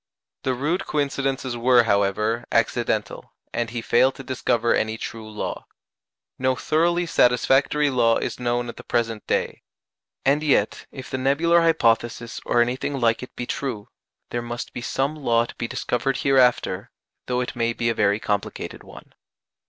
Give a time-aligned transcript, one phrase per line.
[0.41, 5.67] The rude coincidences were, however, accidental, and he failed to discover any true law.
[6.39, 9.61] No thoroughly satisfactory law is known at the present day.
[10.25, 13.89] And yet, if the nebular hypothesis or anything like it be true,
[14.31, 16.89] there must be some law to be discovered hereafter,
[17.27, 19.13] though it may be a very complicated one.